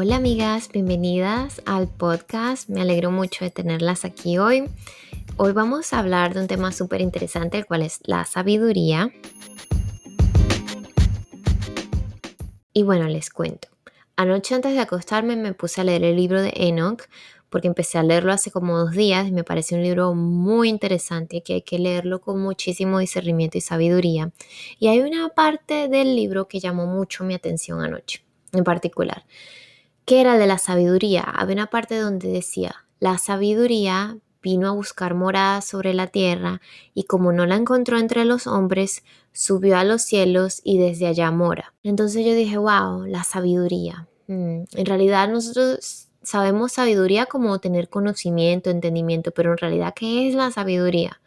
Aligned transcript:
Hola 0.00 0.14
amigas, 0.14 0.68
bienvenidas 0.72 1.60
al 1.66 1.88
podcast. 1.88 2.68
Me 2.68 2.82
alegro 2.82 3.10
mucho 3.10 3.44
de 3.44 3.50
tenerlas 3.50 4.04
aquí 4.04 4.38
hoy. 4.38 4.70
Hoy 5.36 5.50
vamos 5.50 5.92
a 5.92 5.98
hablar 5.98 6.34
de 6.34 6.40
un 6.40 6.46
tema 6.46 6.70
súper 6.70 7.00
interesante, 7.00 7.58
el 7.58 7.66
cual 7.66 7.82
es 7.82 7.98
la 8.04 8.24
sabiduría. 8.24 9.10
Y 12.72 12.84
bueno, 12.84 13.08
les 13.08 13.28
cuento. 13.28 13.66
Anoche 14.14 14.54
antes 14.54 14.72
de 14.72 14.78
acostarme 14.78 15.34
me 15.34 15.52
puse 15.52 15.80
a 15.80 15.84
leer 15.84 16.04
el 16.04 16.14
libro 16.14 16.42
de 16.42 16.52
Enoch 16.54 17.02
porque 17.50 17.66
empecé 17.66 17.98
a 17.98 18.04
leerlo 18.04 18.32
hace 18.32 18.52
como 18.52 18.78
dos 18.78 18.92
días 18.92 19.26
y 19.26 19.32
me 19.32 19.42
parece 19.42 19.74
un 19.74 19.82
libro 19.82 20.14
muy 20.14 20.68
interesante 20.68 21.42
que 21.42 21.54
hay 21.54 21.62
que 21.62 21.80
leerlo 21.80 22.20
con 22.20 22.40
muchísimo 22.40 23.00
discernimiento 23.00 23.58
y 23.58 23.62
sabiduría. 23.62 24.30
Y 24.78 24.86
hay 24.86 25.00
una 25.00 25.30
parte 25.30 25.88
del 25.88 26.14
libro 26.14 26.46
que 26.46 26.60
llamó 26.60 26.86
mucho 26.86 27.24
mi 27.24 27.34
atención 27.34 27.80
anoche, 27.82 28.22
en 28.52 28.62
particular 28.62 29.24
que 30.08 30.22
era 30.22 30.38
de 30.38 30.46
la 30.46 30.56
sabiduría. 30.56 31.20
Había 31.20 31.52
una 31.52 31.66
parte 31.66 31.98
donde 31.98 32.28
decía, 32.28 32.86
la 32.98 33.18
sabiduría 33.18 34.16
vino 34.42 34.66
a 34.66 34.72
buscar 34.72 35.12
morada 35.12 35.60
sobre 35.60 35.92
la 35.92 36.06
tierra 36.06 36.62
y 36.94 37.04
como 37.04 37.30
no 37.30 37.44
la 37.44 37.56
encontró 37.56 37.98
entre 37.98 38.24
los 38.24 38.46
hombres, 38.46 39.04
subió 39.34 39.76
a 39.76 39.84
los 39.84 40.00
cielos 40.00 40.62
y 40.64 40.78
desde 40.78 41.08
allá 41.08 41.30
mora. 41.30 41.74
Entonces 41.82 42.24
yo 42.24 42.32
dije, 42.32 42.56
wow, 42.56 43.04
la 43.04 43.22
sabiduría. 43.22 44.08
Mm, 44.28 44.62
en 44.72 44.86
realidad 44.86 45.28
nosotros 45.28 46.08
sabemos 46.22 46.72
sabiduría 46.72 47.26
como 47.26 47.58
tener 47.58 47.90
conocimiento, 47.90 48.70
entendimiento, 48.70 49.32
pero 49.32 49.52
en 49.52 49.58
realidad, 49.58 49.92
¿qué 49.94 50.26
es 50.26 50.34
la 50.34 50.50
sabiduría? 50.50 51.20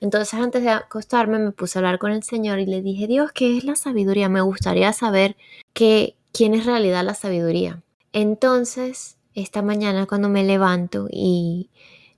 Entonces 0.00 0.34
antes 0.34 0.64
de 0.64 0.70
acostarme 0.70 1.38
me 1.38 1.52
puse 1.52 1.78
a 1.78 1.80
hablar 1.80 2.00
con 2.00 2.10
el 2.10 2.24
Señor 2.24 2.58
y 2.58 2.66
le 2.66 2.82
dije, 2.82 3.06
Dios, 3.06 3.30
¿qué 3.30 3.56
es 3.56 3.62
la 3.62 3.76
sabiduría? 3.76 4.28
Me 4.28 4.40
gustaría 4.40 4.92
saber 4.92 5.36
que, 5.72 6.16
quién 6.32 6.54
es 6.54 6.66
realidad 6.66 7.04
la 7.04 7.14
sabiduría. 7.14 7.84
Entonces, 8.14 9.18
esta 9.34 9.60
mañana 9.60 10.06
cuando 10.06 10.28
me 10.28 10.44
levanto 10.44 11.08
y 11.10 11.70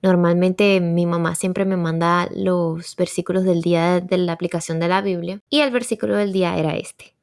normalmente 0.03 0.79
mi 0.79 1.07
mamá 1.07 1.33
siempre 1.33 1.65
me 1.65 1.75
manda 1.75 2.29
los 2.35 2.95
versículos 2.95 3.45
del 3.45 3.63
día 3.63 3.99
de 3.99 4.19
la 4.19 4.33
aplicación 4.33 4.79
de 4.79 4.89
la 4.89 5.01
Biblia 5.01 5.41
y 5.49 5.61
el 5.61 5.71
versículo 5.71 6.15
del 6.15 6.31
día 6.33 6.55
era 6.55 6.75
este. 6.75 7.15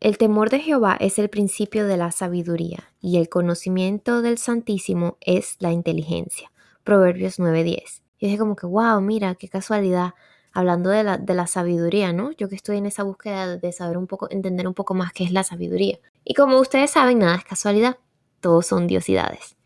El 0.00 0.18
temor 0.18 0.50
de 0.50 0.58
Jehová 0.58 0.96
es 0.98 1.20
el 1.20 1.30
principio 1.30 1.86
de 1.86 1.96
la 1.96 2.10
sabiduría 2.10 2.90
y 3.00 3.18
el 3.18 3.28
conocimiento 3.28 4.22
del 4.22 4.38
Santísimo 4.38 5.18
es 5.20 5.54
la 5.60 5.70
inteligencia. 5.70 6.50
Proverbios 6.82 7.38
9:10. 7.38 8.02
Y 8.18 8.26
dije 8.26 8.38
como 8.38 8.56
que, 8.56 8.66
wow, 8.66 9.00
mira, 9.00 9.36
qué 9.36 9.48
casualidad 9.48 10.14
hablando 10.52 10.90
de 10.90 11.04
la, 11.04 11.18
de 11.18 11.34
la, 11.34 11.46
sabiduría, 11.46 12.12
¿no? 12.12 12.32
Yo 12.32 12.48
que 12.48 12.56
estoy 12.56 12.78
en 12.78 12.86
esa 12.86 13.04
búsqueda 13.04 13.56
de 13.56 13.72
saber 13.72 13.96
un 13.96 14.08
poco, 14.08 14.26
entender 14.30 14.66
un 14.66 14.74
poco 14.74 14.94
más 14.94 15.12
qué 15.12 15.22
es 15.22 15.30
la 15.30 15.44
sabiduría. 15.44 16.00
Y 16.24 16.34
como 16.34 16.58
ustedes 16.58 16.90
saben, 16.90 17.20
nada 17.20 17.36
es 17.36 17.44
casualidad 17.44 17.98
todos 18.46 18.64
son 18.64 18.86
diosidades. 18.86 19.56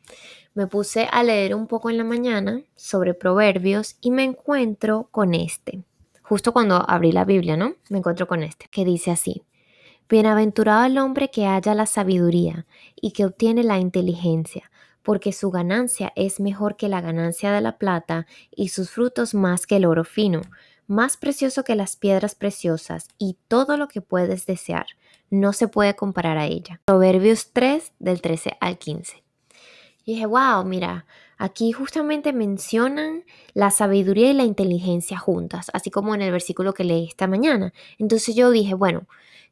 Me 0.55 0.67
puse 0.67 1.07
a 1.13 1.23
leer 1.23 1.55
un 1.55 1.67
poco 1.67 1.91
en 1.91 1.99
la 1.99 2.05
mañana 2.05 2.63
sobre 2.77 3.13
proverbios 3.13 3.97
y 4.01 4.11
me 4.11 4.25
encuentro 4.25 5.09
con 5.11 5.35
este. 5.35 5.85
Justo 6.23 6.55
cuando 6.55 6.83
abrí 6.89 7.13
la 7.13 7.27
Biblia, 7.27 7.59
¿no? 7.59 7.75
Me 7.91 7.99
encuentro 7.99 8.27
con 8.27 8.43
este, 8.43 8.69
que 8.71 8.87
dice 8.87 9.11
así. 9.11 9.43
Bienaventurado 10.09 10.87
el 10.87 10.97
hombre 10.97 11.31
que 11.31 11.45
haya 11.45 11.75
la 11.75 11.85
sabiduría 11.85 12.65
y 12.97 13.11
que 13.11 13.27
obtiene 13.27 13.65
la 13.65 13.79
inteligencia, 13.79 14.71
porque 15.03 15.35
su 15.35 15.51
ganancia 15.51 16.11
es 16.17 16.41
mejor 16.41 16.77
que 16.77 16.89
la 16.89 17.03
ganancia 17.03 17.53
de 17.53 17.61
la 17.61 17.77
plata 17.77 18.27
y 18.51 18.69
sus 18.69 18.89
frutos 18.89 19.35
más 19.35 19.67
que 19.67 19.77
el 19.77 19.85
oro 19.85 20.05
fino, 20.05 20.41
más 20.91 21.17
precioso 21.17 21.63
que 21.63 21.77
las 21.77 21.95
piedras 21.95 22.35
preciosas 22.35 23.07
y 23.17 23.37
todo 23.47 23.77
lo 23.77 23.87
que 23.87 24.01
puedes 24.01 24.45
desear 24.45 24.87
no 25.31 25.53
se 25.53 25.69
puede 25.69 25.95
comparar 25.95 26.37
a 26.37 26.47
ella. 26.47 26.81
Proverbios 26.85 27.53
3 27.53 27.93
del 28.01 28.21
13 28.21 28.57
al 28.61 28.77
15. 28.77 29.23
Y 30.05 30.15
dije, 30.15 30.27
wow, 30.27 30.65
mira, 30.65 31.07
aquí 31.39 31.71
justamente 31.71 32.33
mencionan 32.33 33.23
la 33.55 33.71
sabiduría 33.71 34.31
y 34.31 34.35
la 34.35 34.43
inteligencia 34.43 35.17
juntas, 35.17 35.71
así 35.73 35.91
como 35.93 36.13
en 36.17 36.23
el 36.23 36.33
versículo 36.33 36.75
que 36.75 36.83
leí 36.83 37.07
esta 37.07 37.29
mañana. 37.29 37.73
Entonces 37.99 38.35
yo 38.35 38.51
dije, 38.51 38.75
bueno, 38.75 39.07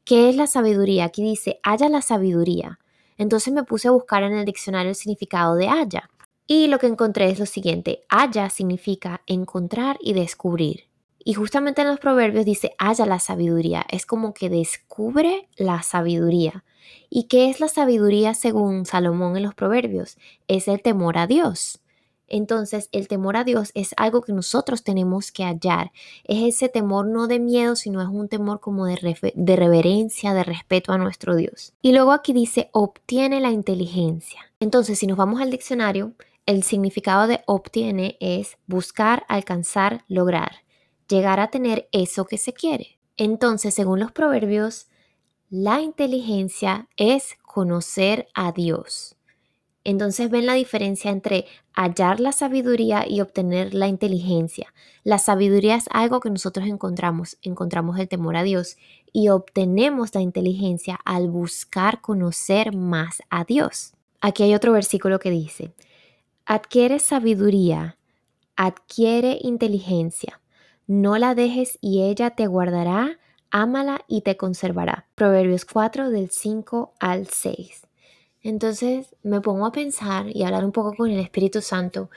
¿qué 0.05 0.29
es 0.29 0.35
la 0.35 0.49
sabiduría? 0.49 1.05
Aquí 1.05 1.23
dice, 1.23 1.61
haya 1.63 1.89
la 1.89 2.03
sabiduría. 2.03 2.81
Entonces 3.17 3.55
me 3.55 3.63
puse 3.63 3.87
a 3.87 3.93
buscar 3.93 4.25
en 4.25 4.33
el 4.33 4.45
diccionario 4.45 4.91
el 4.91 4.97
significado 4.97 5.55
de 5.55 5.69
haya. 5.69 6.11
Y 6.49 6.67
lo 6.67 6.81
que 6.81 6.89
encontré 6.89 7.31
es 7.31 7.39
lo 7.39 7.47
siguiente, 7.47 8.03
haya 8.09 8.51
significa 8.51 9.21
encontrar 9.27 9.99
y 10.01 10.15
descubrir. 10.15 10.88
Y 11.29 11.35
justamente 11.35 11.83
en 11.83 11.89
los 11.89 12.01
proverbios 12.01 12.47
dice, 12.47 12.75
haya 12.79 13.05
la 13.05 13.19
sabiduría. 13.19 13.85
Es 13.91 14.07
como 14.07 14.33
que 14.33 14.49
descubre 14.49 15.47
la 15.59 15.83
sabiduría. 15.83 16.65
¿Y 17.11 17.25
qué 17.25 17.51
es 17.51 17.61
la 17.61 17.69
sabiduría 17.69 18.33
según 18.33 18.87
Salomón 18.87 19.37
en 19.37 19.43
los 19.43 19.55
proverbios? 19.55 20.17
Es 20.47 20.69
el 20.69 20.81
temor 20.81 21.19
a 21.19 21.27
Dios. 21.27 21.81
Entonces, 22.29 22.89
el 22.93 23.09
temor 23.09 23.37
a 23.37 23.45
Dios 23.45 23.73
es 23.75 23.93
algo 23.99 24.23
que 24.23 24.33
nosotros 24.33 24.85
tenemos 24.85 25.31
que 25.31 25.45
hallar. 25.45 25.93
Es 26.25 26.55
ese 26.55 26.71
temor 26.71 27.07
no 27.07 27.27
de 27.27 27.41
miedo, 27.41 27.77
sino 27.77 28.01
es 28.01 28.09
un 28.09 28.31
temor 28.31 28.61
como 28.61 28.87
de, 28.87 29.35
de 29.35 29.57
reverencia, 29.57 30.33
de 30.33 30.45
respeto 30.45 30.93
a 30.93 30.99
nuestro 30.99 31.37
Dios. 31.37 31.75
Y 31.83 31.93
luego 31.93 32.13
aquí 32.13 32.33
dice, 32.33 32.71
obtiene 32.73 33.41
la 33.41 33.51
inteligencia. 33.51 34.41
Entonces, 34.61 34.99
si 34.99 35.07
nos 35.07 35.19
vamos 35.19 35.43
al 35.43 35.51
diccionario, 35.51 36.13
el 36.47 36.63
significado 36.63 37.27
de 37.27 37.43
obtiene 37.45 38.17
es 38.19 38.57
buscar, 38.67 39.27
alcanzar, 39.29 40.05
lograr 40.09 40.67
llegar 41.09 41.41
a 41.41 41.49
tener 41.49 41.89
eso 41.93 42.25
que 42.25 42.39
se 42.39 42.53
quiere. 42.53 42.99
Entonces, 43.17 43.75
según 43.75 44.01
los 44.01 44.13
proverbios, 44.13 44.89
la 45.51 45.81
inteligencia 45.81 46.89
es 46.97 47.37
conocer 47.43 48.29
a 48.35 48.53
Dios. 48.53 49.17
Entonces 49.83 50.29
ven 50.29 50.45
la 50.45 50.53
diferencia 50.53 51.11
entre 51.11 51.47
hallar 51.73 52.21
la 52.21 52.33
sabiduría 52.33 53.07
y 53.09 53.23
obtener 53.23 53.73
la 53.73 53.89
inteligencia. 53.89 54.75
La 55.03 55.19
sabiduría 55.19 55.77
es 55.77 55.87
algo 55.91 56.21
que 56.21 56.29
nosotros 56.29 56.67
encontramos, 56.67 57.39
encontramos 57.41 57.99
el 57.99 58.07
temor 58.07 58.37
a 58.37 58.43
Dios 58.43 58.77
y 59.13 59.31
obtenemos 59.31 60.15
la 60.15 60.21
inteligencia 60.21 61.01
al 61.07 61.31
buscar 61.31 62.03
conocer 62.03 62.77
más 62.77 63.23
a 63.31 63.45
Dios. 63.45 63.95
Aquí 64.21 64.43
hay 64.43 64.55
otro 64.55 64.73
versículo 64.73 65.19
que 65.19 65.31
dice, 65.31 65.73
adquiere 66.45 66.99
sabiduría, 66.99 67.97
adquiere 68.57 69.39
inteligencia 69.41 70.41
no 70.89 71.19
la 71.19 71.37
dejes 71.37 71.79
y 71.81 72.03
ella 72.03 72.31
te 72.31 72.47
guardará, 72.47 73.19
ámala 73.51 74.01
y 74.09 74.23
te 74.23 74.37
conservará. 74.37 75.07
Proverbios 75.15 75.65
4 75.67 76.11
del 76.11 76.31
5 76.31 76.95
al 76.99 77.29
6. 77.29 77.87
Entonces 78.43 79.15
me 79.23 79.41
pongo 79.43 79.67
a 79.67 79.73
pensar 79.73 80.27
y 80.35 80.45
hablar 80.45 80.65
un 80.65 80.73
poco 80.73 80.95
con 80.95 81.11
el 81.11 81.21
Espíritu 81.21 81.61
Santo 81.61 82.11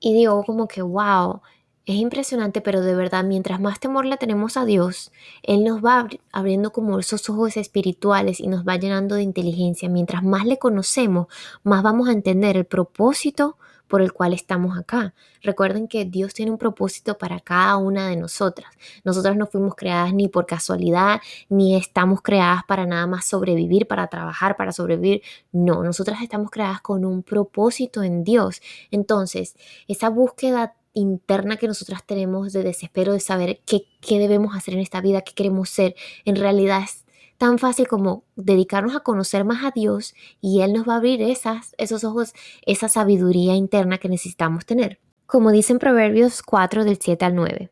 y 0.00 0.12
digo 0.12 0.44
como 0.44 0.68
que, 0.68 0.82
wow, 0.82 1.40
es 1.86 1.96
impresionante, 1.96 2.60
pero 2.60 2.82
de 2.82 2.94
verdad, 2.94 3.24
mientras 3.24 3.58
más 3.58 3.80
temor 3.80 4.04
le 4.04 4.18
tenemos 4.18 4.58
a 4.58 4.66
Dios, 4.66 5.10
Él 5.42 5.64
nos 5.64 5.82
va 5.82 6.06
abriendo 6.30 6.70
como 6.70 6.98
esos 6.98 7.30
ojos 7.30 7.56
espirituales 7.56 8.40
y 8.40 8.48
nos 8.48 8.68
va 8.68 8.76
llenando 8.76 9.14
de 9.14 9.22
inteligencia. 9.22 9.88
Mientras 9.88 10.22
más 10.22 10.44
le 10.44 10.58
conocemos, 10.58 11.28
más 11.62 11.82
vamos 11.82 12.08
a 12.08 12.12
entender 12.12 12.58
el 12.58 12.66
propósito 12.66 13.56
por 13.88 14.02
el 14.02 14.12
cual 14.12 14.32
estamos 14.34 14.78
acá. 14.78 15.14
Recuerden 15.42 15.88
que 15.88 16.04
Dios 16.04 16.34
tiene 16.34 16.52
un 16.52 16.58
propósito 16.58 17.18
para 17.18 17.40
cada 17.40 17.76
una 17.78 18.08
de 18.08 18.16
nosotras. 18.16 18.70
Nosotras 19.04 19.36
no 19.36 19.46
fuimos 19.46 19.74
creadas 19.74 20.14
ni 20.14 20.28
por 20.28 20.46
casualidad, 20.46 21.20
ni 21.48 21.76
estamos 21.76 22.22
creadas 22.22 22.62
para 22.68 22.86
nada 22.86 23.06
más 23.06 23.24
sobrevivir, 23.24 23.86
para 23.88 24.06
trabajar, 24.08 24.56
para 24.56 24.72
sobrevivir. 24.72 25.22
No, 25.52 25.82
nosotras 25.82 26.22
estamos 26.22 26.50
creadas 26.50 26.80
con 26.80 27.04
un 27.04 27.22
propósito 27.22 28.02
en 28.02 28.24
Dios. 28.24 28.60
Entonces, 28.90 29.56
esa 29.88 30.10
búsqueda 30.10 30.74
interna 30.94 31.56
que 31.56 31.68
nosotras 31.68 32.04
tenemos 32.04 32.52
de 32.52 32.62
desespero 32.62 33.12
de 33.12 33.20
saber 33.20 33.60
qué, 33.64 33.82
qué 34.00 34.18
debemos 34.18 34.56
hacer 34.56 34.74
en 34.74 34.80
esta 34.80 35.00
vida, 35.00 35.22
qué 35.22 35.32
queremos 35.32 35.70
ser, 35.70 35.94
en 36.24 36.36
realidad 36.36 36.82
es 36.82 37.04
tan 37.38 37.58
fácil 37.58 37.86
como 37.88 38.24
dedicarnos 38.36 38.94
a 38.94 39.00
conocer 39.00 39.44
más 39.44 39.64
a 39.64 39.70
Dios 39.70 40.14
y 40.40 40.60
Él 40.60 40.72
nos 40.72 40.88
va 40.88 40.94
a 40.94 40.96
abrir 40.96 41.22
esas, 41.22 41.74
esos 41.78 42.04
ojos, 42.04 42.34
esa 42.66 42.88
sabiduría 42.88 43.54
interna 43.54 43.98
que 43.98 44.08
necesitamos 44.08 44.66
tener. 44.66 45.00
Como 45.26 45.52
dice 45.52 45.72
en 45.72 45.78
Proverbios 45.78 46.42
4 46.42 46.84
del 46.84 46.98
7 47.00 47.24
al 47.24 47.34
9, 47.34 47.70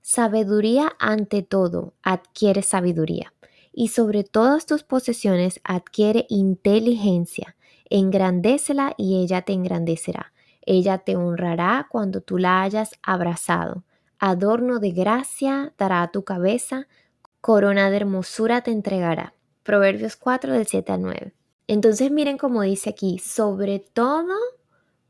sabiduría 0.00 0.92
ante 0.98 1.42
todo 1.42 1.94
adquiere 2.02 2.62
sabiduría 2.62 3.32
y 3.72 3.88
sobre 3.88 4.24
todas 4.24 4.66
tus 4.66 4.84
posesiones 4.84 5.60
adquiere 5.64 6.26
inteligencia, 6.28 7.56
engrandécela 7.88 8.94
y 8.96 9.20
ella 9.20 9.42
te 9.42 9.52
engrandecerá. 9.52 10.32
Ella 10.62 10.98
te 10.98 11.16
honrará 11.16 11.88
cuando 11.90 12.20
tú 12.20 12.38
la 12.38 12.62
hayas 12.62 12.92
abrazado. 13.02 13.82
Adorno 14.18 14.78
de 14.78 14.90
gracia 14.90 15.72
dará 15.78 16.02
a 16.02 16.10
tu 16.10 16.22
cabeza, 16.22 16.86
corona 17.40 17.90
de 17.90 17.96
hermosura 17.96 18.62
te 18.62 18.70
entregará. 18.70 19.34
Proverbios 19.62 20.16
4 20.16 20.52
del 20.52 20.66
7 20.66 20.92
al 20.92 21.02
9. 21.02 21.34
Entonces 21.66 22.10
miren 22.10 22.38
cómo 22.38 22.62
dice 22.62 22.90
aquí, 22.90 23.18
sobre 23.18 23.78
todo 23.78 24.34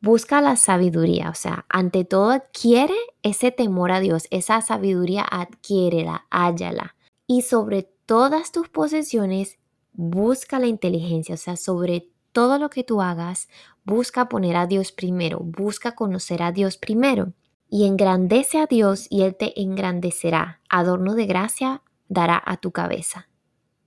busca 0.00 0.40
la 0.40 0.56
sabiduría, 0.56 1.30
o 1.30 1.34
sea, 1.34 1.66
ante 1.68 2.04
todo 2.04 2.30
adquiere 2.30 2.94
ese 3.22 3.50
temor 3.50 3.92
a 3.92 4.00
Dios, 4.00 4.26
esa 4.30 4.60
sabiduría 4.60 5.24
adquiérela, 5.30 6.26
hállala. 6.30 6.96
Y 7.26 7.42
sobre 7.42 7.84
todas 8.06 8.52
tus 8.52 8.68
posesiones 8.68 9.58
busca 9.92 10.58
la 10.58 10.66
inteligencia, 10.66 11.34
o 11.34 11.38
sea, 11.38 11.56
sobre 11.56 12.08
todo 12.32 12.58
lo 12.58 12.70
que 12.70 12.84
tú 12.84 13.02
hagas, 13.02 13.48
busca 13.84 14.28
poner 14.28 14.56
a 14.56 14.66
Dios 14.66 14.92
primero, 14.92 15.40
busca 15.40 15.94
conocer 15.94 16.42
a 16.42 16.52
Dios 16.52 16.76
primero. 16.76 17.32
Y 17.72 17.86
engrandece 17.86 18.58
a 18.58 18.66
Dios 18.66 19.06
y 19.10 19.22
Él 19.22 19.36
te 19.36 19.60
engrandecerá. 19.60 20.60
Adorno 20.68 21.14
de 21.14 21.26
gracia 21.26 21.82
dará 22.10 22.42
a 22.44 22.58
tu 22.58 22.72
cabeza. 22.72 23.28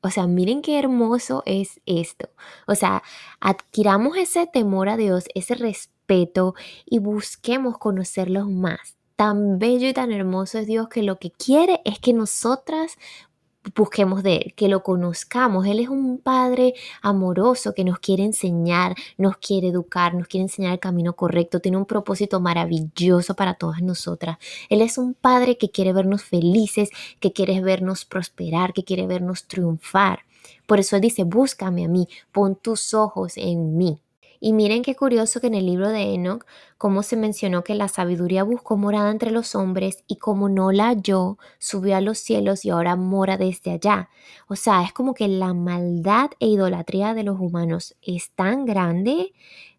O 0.02 0.10
sea, 0.10 0.26
miren 0.26 0.62
qué 0.62 0.80
hermoso 0.80 1.44
es 1.46 1.80
esto. 1.86 2.30
O 2.68 2.74
sea, 2.74 3.04
adquiramos 3.40 4.18
ese 4.18 4.48
temor 4.48 4.90
a 4.90 4.98
Dios, 4.98 5.26
ese 5.36 5.56
respeto 5.56 6.56
y 6.86 7.00
busquemos 7.00 7.78
conocerlos 7.78 8.50
más. 8.50 8.98
Tan 9.16 9.60
bello 9.60 9.88
y 9.88 9.94
tan 9.94 10.12
hermoso 10.12 10.58
es 10.58 10.68
Dios 10.68 10.90
que 10.90 11.04
lo 11.04 11.20
que 11.20 11.32
quiere 11.32 11.82
es 11.86 12.00
que 12.00 12.14
nosotras 12.14 12.98
busquemos 13.76 14.24
de 14.24 14.36
Él, 14.38 14.54
que 14.56 14.68
lo 14.68 14.84
conozcamos. 14.84 15.66
Él 15.66 15.80
es 15.80 15.90
un 15.90 16.20
Padre 16.20 16.74
amoroso 17.02 17.74
que 17.74 17.84
nos 17.84 18.00
quiere 18.00 18.24
enseñar, 18.24 18.96
nos 19.18 19.38
quiere 19.38 19.70
educar, 19.70 20.14
nos 20.14 20.28
quiere 20.28 20.44
enseñar 20.44 20.74
el 20.74 20.80
camino 20.80 21.16
correcto, 21.16 21.60
tiene 21.60 21.78
un 21.78 21.86
propósito 21.86 22.40
maravilloso 22.40 23.36
para 23.36 23.56
todas 23.56 23.82
nosotras. 23.82 24.38
Él 24.70 24.82
es 24.82 24.98
un 24.98 25.14
Padre 25.14 25.58
que 25.58 25.70
quiere 25.70 25.94
vernos 25.94 26.24
felices, 26.24 26.90
que 27.20 27.34
quiere 27.34 27.62
vernos 27.62 28.06
prosperar, 28.06 28.74
que 28.74 28.84
quiere 28.84 29.08
vernos 29.08 29.48
triunfar. 29.48 30.20
Por 30.68 30.80
eso 30.80 30.96
Él 30.96 31.02
dice, 31.02 31.24
búscame 31.24 31.86
a 31.86 31.88
mí, 31.88 32.08
pon 32.32 32.56
tus 32.56 32.94
ojos 32.94 33.34
en 33.38 33.78
mí. 33.78 34.00
Y 34.46 34.52
miren 34.52 34.82
qué 34.82 34.94
curioso 34.94 35.40
que 35.40 35.48
en 35.48 35.54
el 35.54 35.66
libro 35.66 35.88
de 35.88 36.16
Enoch, 36.16 36.46
como 36.78 37.02
se 37.02 37.16
mencionó 37.16 37.64
que 37.64 37.76
la 37.76 37.88
sabiduría 37.88 38.44
buscó 38.44 38.76
morada 38.76 39.10
entre 39.10 39.32
los 39.32 39.56
hombres 39.56 40.04
y 40.06 40.18
como 40.18 40.50
no 40.50 40.74
la 40.74 40.88
halló, 40.88 41.38
subió 41.60 41.96
a 41.96 42.02
los 42.02 42.18
cielos 42.18 42.66
y 42.66 42.70
ahora 42.70 42.98
mora 42.98 43.38
desde 43.38 43.72
allá. 43.72 44.10
O 44.50 44.58
sea, 44.58 44.84
es 44.84 44.92
como 44.92 45.14
que 45.14 45.30
la 45.30 45.54
maldad 45.54 46.32
e 46.42 46.48
idolatría 46.48 47.14
de 47.14 47.24
los 47.24 47.40
humanos 47.40 47.96
es 48.02 48.32
tan 48.32 48.66
grande 48.66 49.32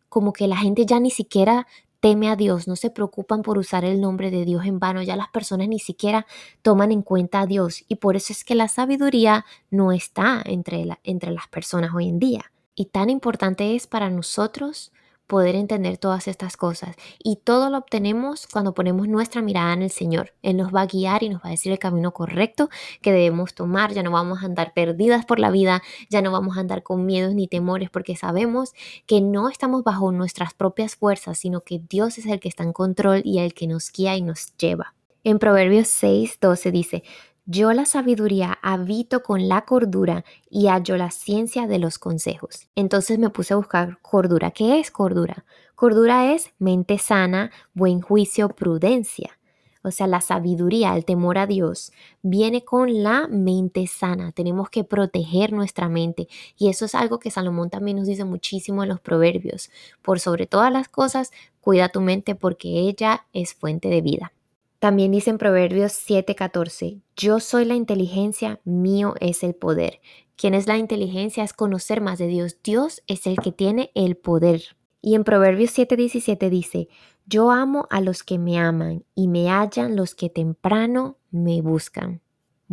como 0.08 0.32
que 0.32 0.48
la 0.48 0.56
gente 0.56 0.86
ya 0.86 0.98
ni 0.98 1.10
siquiera 1.10 1.66
teme 2.00 2.30
a 2.30 2.36
Dios, 2.36 2.66
no 2.66 2.74
se 2.74 2.88
preocupan 2.88 3.42
por 3.42 3.58
usar 3.58 3.84
el 3.84 4.00
nombre 4.00 4.30
de 4.30 4.46
Dios 4.46 4.64
en 4.64 4.78
vano, 4.78 5.02
ya 5.02 5.14
las 5.16 5.28
personas 5.28 5.68
ni 5.68 5.78
siquiera 5.78 6.24
toman 6.62 6.90
en 6.90 7.02
cuenta 7.02 7.40
a 7.40 7.46
Dios 7.46 7.84
y 7.86 7.96
por 7.96 8.16
eso 8.16 8.32
es 8.32 8.44
que 8.44 8.54
la 8.54 8.68
sabiduría 8.68 9.44
no 9.70 9.92
está 9.92 10.40
entre, 10.46 10.86
entre 11.04 11.32
las 11.32 11.48
personas 11.48 11.90
hoy 11.94 12.08
en 12.08 12.18
día. 12.18 12.53
Y 12.74 12.86
tan 12.86 13.10
importante 13.10 13.76
es 13.76 13.86
para 13.86 14.10
nosotros 14.10 14.92
poder 15.26 15.54
entender 15.54 15.96
todas 15.96 16.28
estas 16.28 16.56
cosas. 16.56 16.96
Y 17.22 17.36
todo 17.36 17.70
lo 17.70 17.78
obtenemos 17.78 18.46
cuando 18.46 18.74
ponemos 18.74 19.08
nuestra 19.08 19.42
mirada 19.42 19.72
en 19.72 19.82
el 19.82 19.90
Señor. 19.90 20.32
Él 20.42 20.56
nos 20.56 20.74
va 20.74 20.82
a 20.82 20.86
guiar 20.86 21.22
y 21.22 21.28
nos 21.28 21.42
va 21.42 21.48
a 21.48 21.50
decir 21.50 21.72
el 21.72 21.78
camino 21.78 22.12
correcto 22.12 22.68
que 23.00 23.12
debemos 23.12 23.54
tomar. 23.54 23.92
Ya 23.92 24.02
no 24.02 24.10
vamos 24.10 24.42
a 24.42 24.46
andar 24.46 24.72
perdidas 24.74 25.24
por 25.24 25.38
la 25.38 25.50
vida, 25.50 25.82
ya 26.10 26.20
no 26.22 26.30
vamos 26.32 26.56
a 26.56 26.60
andar 26.60 26.82
con 26.82 27.06
miedos 27.06 27.34
ni 27.34 27.48
temores 27.48 27.90
porque 27.90 28.16
sabemos 28.16 28.74
que 29.06 29.20
no 29.20 29.48
estamos 29.48 29.82
bajo 29.82 30.12
nuestras 30.12 30.54
propias 30.54 30.96
fuerzas, 30.96 31.38
sino 31.38 31.62
que 31.62 31.80
Dios 31.88 32.18
es 32.18 32.26
el 32.26 32.40
que 32.40 32.48
está 32.48 32.64
en 32.64 32.72
control 32.72 33.22
y 33.24 33.38
el 33.38 33.54
que 33.54 33.66
nos 33.66 33.90
guía 33.92 34.16
y 34.16 34.22
nos 34.22 34.54
lleva. 34.56 34.94
En 35.26 35.38
Proverbios 35.38 35.88
6, 35.88 36.38
12 36.38 36.70
dice, 36.70 37.02
yo 37.46 37.74
la 37.74 37.84
sabiduría 37.84 38.58
habito 38.62 39.22
con 39.22 39.48
la 39.48 39.66
cordura 39.66 40.24
y 40.48 40.68
hallo 40.68 40.96
la 40.96 41.10
ciencia 41.10 41.66
de 41.66 41.78
los 41.78 41.98
consejos. 41.98 42.68
Entonces 42.74 43.18
me 43.18 43.28
puse 43.28 43.52
a 43.52 43.58
buscar 43.58 43.98
cordura. 44.00 44.50
¿Qué 44.50 44.80
es 44.80 44.90
cordura? 44.90 45.44
Cordura 45.74 46.32
es 46.32 46.52
mente 46.58 46.96
sana, 46.98 47.50
buen 47.74 48.00
juicio, 48.00 48.48
prudencia. 48.48 49.38
O 49.82 49.90
sea, 49.90 50.06
la 50.06 50.22
sabiduría, 50.22 50.96
el 50.96 51.04
temor 51.04 51.36
a 51.36 51.46
Dios, 51.46 51.92
viene 52.22 52.64
con 52.64 53.02
la 53.02 53.28
mente 53.28 53.86
sana. 53.86 54.32
Tenemos 54.32 54.70
que 54.70 54.82
proteger 54.82 55.52
nuestra 55.52 55.90
mente. 55.90 56.28
Y 56.56 56.70
eso 56.70 56.86
es 56.86 56.94
algo 56.94 57.18
que 57.18 57.30
Salomón 57.30 57.68
también 57.68 57.98
nos 57.98 58.06
dice 58.06 58.24
muchísimo 58.24 58.82
en 58.82 58.88
los 58.88 59.00
proverbios. 59.00 59.68
Por 60.00 60.20
sobre 60.20 60.46
todas 60.46 60.72
las 60.72 60.88
cosas, 60.88 61.30
cuida 61.60 61.90
tu 61.90 62.00
mente 62.00 62.34
porque 62.34 62.68
ella 62.88 63.26
es 63.34 63.52
fuente 63.52 63.88
de 63.88 64.00
vida. 64.00 64.32
También 64.84 65.12
dice 65.12 65.30
en 65.30 65.38
Proverbios 65.38 65.94
7:14, 65.94 67.00
yo 67.16 67.40
soy 67.40 67.64
la 67.64 67.74
inteligencia, 67.74 68.60
mío 68.64 69.14
es 69.18 69.42
el 69.42 69.54
poder. 69.54 70.02
¿Quién 70.36 70.52
es 70.52 70.66
la 70.66 70.76
inteligencia? 70.76 71.42
Es 71.42 71.54
conocer 71.54 72.02
más 72.02 72.18
de 72.18 72.26
Dios. 72.26 72.58
Dios 72.62 73.02
es 73.06 73.26
el 73.26 73.38
que 73.38 73.50
tiene 73.50 73.92
el 73.94 74.18
poder. 74.18 74.76
Y 75.00 75.14
en 75.14 75.24
Proverbios 75.24 75.70
7:17 75.70 76.50
dice, 76.50 76.88
yo 77.24 77.50
amo 77.50 77.86
a 77.88 78.02
los 78.02 78.22
que 78.22 78.38
me 78.38 78.58
aman 78.58 79.06
y 79.14 79.28
me 79.28 79.48
hallan 79.48 79.96
los 79.96 80.14
que 80.14 80.28
temprano 80.28 81.16
me 81.30 81.62
buscan. 81.62 82.20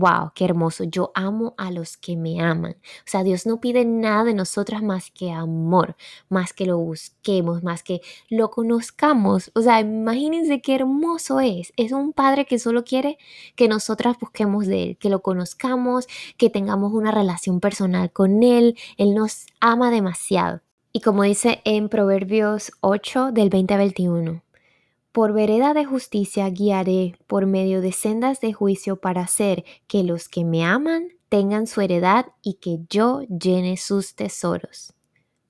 Wow, 0.02 0.32
qué 0.34 0.46
hermoso. 0.46 0.84
Yo 0.86 1.12
amo 1.14 1.54
a 1.60 1.70
los 1.70 1.96
que 1.96 2.18
me 2.18 2.42
aman. 2.42 2.72
O 2.72 3.06
sea, 3.06 3.24
Dios 3.24 3.46
no 3.46 3.62
pide 3.62 3.86
nada 3.86 4.24
de 4.24 4.34
nosotras 4.34 4.82
más 4.82 5.12
que 5.12 5.32
amor, 5.32 5.96
más 6.28 6.54
que 6.54 6.66
lo 6.66 6.80
busquemos, 6.80 7.62
más 7.62 7.84
que 7.84 8.02
lo 8.28 8.50
conozcamos. 8.50 9.52
O 9.54 9.62
sea, 9.62 9.80
imagínense 9.80 10.60
qué 10.60 10.74
hermoso 10.74 11.40
es. 11.40 11.72
Es 11.78 11.92
un 11.92 12.14
padre 12.14 12.46
que 12.46 12.58
solo 12.58 12.84
quiere 12.84 13.20
que 13.56 13.68
nosotras 13.68 14.18
busquemos 14.20 14.66
de 14.66 14.84
Él, 14.84 14.98
que 14.98 15.12
lo 15.12 15.22
conozcamos, 15.22 16.08
que 16.36 16.50
tengamos 16.50 16.94
una 16.94 17.12
relación 17.12 17.60
personal 17.60 18.12
con 18.12 18.42
Él. 18.42 18.76
Él 18.98 19.14
nos 19.14 19.46
ama 19.60 19.92
demasiado. 19.92 20.62
Y 20.92 21.02
como 21.02 21.22
dice 21.22 21.62
en 21.64 21.90
Proverbios 21.90 22.72
8 22.82 23.32
del 23.34 23.52
20 23.52 23.74
a 23.76 23.78
21. 23.78 24.42
Por 25.12 25.34
vereda 25.34 25.74
de 25.74 25.84
justicia 25.84 26.50
guiaré 26.50 27.16
por 27.28 27.46
medio 27.46 27.82
de 27.82 27.92
sendas 27.92 28.40
de 28.40 28.54
juicio 28.54 28.96
para 28.96 29.22
hacer 29.22 29.66
que 29.88 30.04
los 30.04 30.30
que 30.30 30.46
me 30.46 30.64
aman 30.64 31.10
tengan 31.28 31.68
su 31.68 31.82
heredad 31.82 32.28
y 32.42 32.56
que 32.56 32.80
yo 32.90 33.22
llene 33.24 33.76
sus 33.76 34.16
tesoros. 34.16 34.94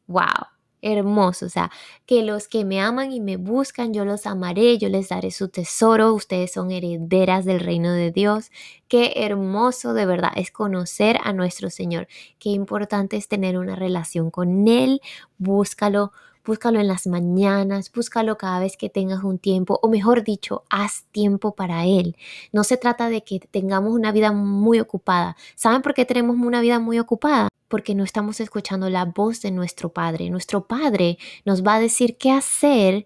¡Wow! 0.07 0.47
Hermoso, 0.83 1.45
o 1.45 1.49
sea, 1.49 1.69
que 2.07 2.23
los 2.23 2.47
que 2.47 2.65
me 2.65 2.81
aman 2.81 3.11
y 3.11 3.19
me 3.19 3.37
buscan, 3.37 3.93
yo 3.93 4.03
los 4.03 4.25
amaré, 4.25 4.79
yo 4.79 4.89
les 4.89 5.09
daré 5.09 5.29
su 5.29 5.47
tesoro, 5.49 6.11
ustedes 6.15 6.53
son 6.53 6.71
herederas 6.71 7.45
del 7.45 7.59
reino 7.59 7.93
de 7.93 8.11
Dios. 8.11 8.49
Qué 8.87 9.13
hermoso 9.17 9.93
de 9.93 10.07
verdad 10.07 10.31
es 10.35 10.49
conocer 10.49 11.19
a 11.23 11.33
nuestro 11.33 11.69
Señor. 11.69 12.07
Qué 12.39 12.49
importante 12.49 13.15
es 13.15 13.27
tener 13.27 13.59
una 13.59 13.75
relación 13.75 14.31
con 14.31 14.67
Él. 14.67 15.01
Búscalo 15.37 16.13
búscalo 16.45 16.79
en 16.79 16.87
las 16.87 17.07
mañanas, 17.07 17.91
búscalo 17.91 18.37
cada 18.37 18.59
vez 18.59 18.77
que 18.77 18.89
tengas 18.89 19.23
un 19.23 19.37
tiempo, 19.39 19.79
o 19.81 19.89
mejor 19.89 20.23
dicho, 20.23 20.63
haz 20.69 21.05
tiempo 21.11 21.55
para 21.55 21.85
Él. 21.85 22.15
No 22.51 22.63
se 22.63 22.77
trata 22.77 23.09
de 23.09 23.23
que 23.23 23.39
tengamos 23.39 23.93
una 23.93 24.11
vida 24.11 24.31
muy 24.31 24.79
ocupada. 24.79 25.35
¿Saben 25.55 25.81
por 25.81 25.93
qué 25.93 26.05
tenemos 26.05 26.35
una 26.37 26.61
vida 26.61 26.79
muy 26.79 26.99
ocupada? 26.99 27.47
Porque 27.67 27.95
no 27.95 28.03
estamos 28.03 28.39
escuchando 28.39 28.89
la 28.89 29.05
voz 29.05 29.41
de 29.41 29.51
nuestro 29.51 29.89
Padre. 29.89 30.29
Nuestro 30.29 30.65
Padre 30.65 31.17
nos 31.45 31.63
va 31.63 31.75
a 31.75 31.79
decir 31.79 32.17
qué 32.17 32.31
hacer 32.31 33.05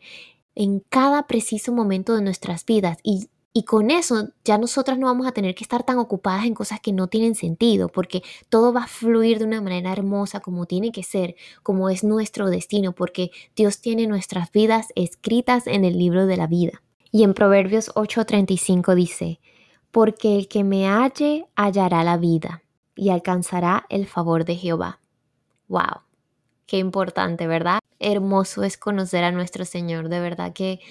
en 0.56 0.80
cada 0.89 1.27
preciso 1.27 1.72
momento 1.72 2.15
de 2.15 2.22
nuestras 2.22 2.65
vidas 2.65 2.98
y 3.58 3.64
con 3.64 3.90
eso 3.90 4.32
ya 4.44 4.58
nosotras 4.58 5.00
no 5.00 5.08
vamos 5.08 5.26
a 5.26 5.32
tener 5.32 5.56
que 5.56 5.64
estar 5.64 5.84
tan 5.84 5.98
ocupadas 5.98 6.44
en 6.44 6.54
cosas 6.54 6.82
que 6.82 6.92
no 6.92 7.08
tienen 7.08 7.36
sentido, 7.36 7.88
porque 7.88 8.22
todo 8.50 8.74
va 8.74 8.84
a 8.84 8.88
fluir 8.88 9.40
de 9.40 9.46
una 9.46 9.62
manera 9.62 9.94
hermosa 9.94 10.42
como 10.42 10.66
tiene 10.66 10.92
que 10.92 11.04
ser, 11.04 11.38
como 11.64 11.90
es 11.90 12.04
nuestro 12.04 12.50
destino, 12.50 12.92
porque 12.92 13.32
Dios 13.56 13.80
tiene 13.80 14.08
nuestras 14.08 14.52
vidas 14.52 14.88
escritas 14.96 15.68
en 15.68 15.86
el 15.86 15.98
libro 15.98 16.26
de 16.26 16.36
la 16.36 16.48
vida. 16.48 16.84
Y 17.14 17.24
en 17.24 17.34
Proverbios 17.34 17.94
8:35 17.96 18.94
dice, 18.94 19.40
porque 19.90 20.36
el 20.36 20.50
que 20.50 20.66
me 20.66 20.90
halle 20.90 21.46
hallará 21.56 22.04
la 22.04 22.18
vida 22.18 22.62
y 22.94 23.10
alcanzará 23.10 23.86
el 23.88 24.06
favor 24.06 24.44
de 24.44 24.58
Jehová. 24.58 25.00
¡Wow! 25.70 26.02
Qué 26.66 26.78
importante, 26.78 27.48
¿verdad? 27.48 27.80
Hermoso 28.00 28.64
es 28.64 28.76
conocer 28.76 29.24
a 29.24 29.32
nuestro 29.32 29.64
Señor, 29.64 30.10
de 30.10 30.20
verdad 30.20 30.52
que 30.52 30.82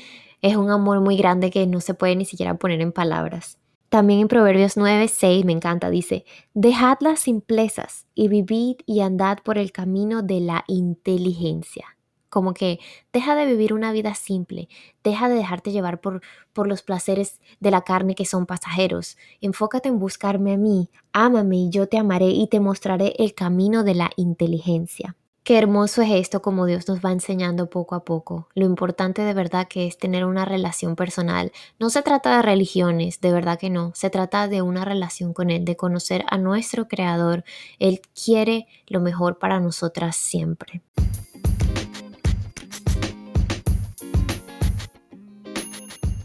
es 0.45 0.57
un 0.57 0.71
amor 0.71 1.01
muy 1.01 1.17
grande 1.17 1.51
que 1.51 1.67
no 1.67 1.81
se 1.81 1.95
puede 1.95 2.17
ni 2.17 2.27
siquiera 2.27 2.59
poner 2.59 2.83
en 2.83 2.93
palabras. 2.93 3.57
También 3.89 4.21
en 4.21 4.29
Proverbios 4.29 4.77
9, 4.77 5.09
6 5.09 5.43
me 5.47 5.53
encanta, 5.53 5.89
dice, 5.89 6.27
dejad 6.53 6.99
las 7.01 7.21
simplezas 7.21 8.07
y 8.15 8.29
vivid 8.29 8.77
y 8.85 9.01
andad 9.01 9.39
por 9.43 9.57
el 9.57 9.73
camino 9.73 10.21
de 10.21 10.41
la 10.41 10.63
inteligencia. 10.67 11.97
Como 12.29 12.53
que 12.53 12.79
deja 13.11 13.35
de 13.37 13.47
vivir 13.47 13.73
una 13.73 13.91
vida 13.93 14.15
simple, 14.15 14.69
deja 15.03 15.31
de 15.31 15.37
dejarte 15.37 15.73
llevar 15.73 16.03
por, 16.03 16.21
por 16.53 16.67
los 16.67 16.83
placeres 16.83 17.41
de 17.61 17.71
la 17.71 17.81
carne 17.81 18.15
que 18.15 18.27
son 18.27 18.45
pasajeros. 18.45 19.17
Enfócate 19.41 19.89
en 19.89 19.99
buscarme 19.99 20.53
a 20.53 20.59
mí, 20.59 20.91
ámame 21.15 21.57
y 21.57 21.71
yo 21.71 21.89
te 21.89 21.97
amaré 21.97 22.27
y 22.27 22.49
te 22.49 22.61
mostraré 22.61 23.15
el 23.19 23.35
camino 23.35 23.83
de 23.83 23.95
la 23.95 24.11
inteligencia. 24.17 25.17
Qué 25.45 25.59
hermoso 25.59 26.01
es 26.01 26.11
esto 26.11 26.41
como 26.41 26.65
Dios 26.65 26.89
nos 26.89 27.01
va 27.05 27.13
enseñando 27.13 27.69
poco 27.69 27.95
a 27.95 28.03
poco. 28.03 28.49
Lo 28.55 28.65
importante 28.65 29.21
de 29.21 29.35
verdad 29.35 29.69
que 29.69 29.87
es 29.87 29.99
tener 29.99 30.25
una 30.25 30.47
relación 30.47 30.97
personal. 30.97 31.53
No 31.79 31.91
se 31.91 32.01
trata 32.01 32.35
de 32.37 32.41
religiones, 32.43 33.21
de 33.21 33.31
verdad 33.31 33.59
que 33.59 33.69
no. 33.69 33.93
Se 33.95 34.09
trata 34.09 34.49
de 34.49 34.63
una 34.63 34.87
relación 34.87 35.35
con 35.35 35.51
Él, 35.51 35.67
de 35.67 35.77
conocer 35.77 36.25
a 36.31 36.39
nuestro 36.39 36.89
Creador. 36.89 37.45
Él 37.79 38.01
quiere 38.15 38.69
lo 38.87 39.01
mejor 39.01 39.39
para 39.39 39.61
nosotras 39.61 40.17
siempre. 40.17 40.81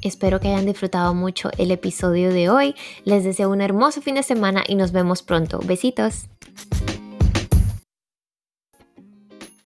Espero 0.02 0.40
que 0.40 0.48
hayan 0.48 0.66
disfrutado 0.66 1.14
mucho 1.14 1.50
el 1.58 1.72
episodio 1.72 2.32
de 2.32 2.50
hoy. 2.50 2.74
Les 3.04 3.26
deseo 3.26 3.50
un 3.50 3.60
hermoso 3.60 4.02
fin 4.02 4.16
de 4.16 4.24
semana 4.24 4.64
y 4.66 4.76
nos 4.76 4.94
vemos 4.94 5.24
pronto. 5.24 5.60
Besitos. 5.66 6.30